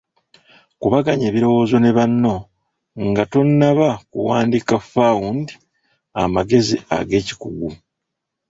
[0.81, 2.35] Kubaganya ebirowoozo ne banno
[3.07, 5.47] nga tonnaba kuwandiika found
[6.23, 7.69] amagezi ag'ekikugu.